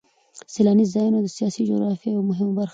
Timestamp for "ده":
2.67-2.69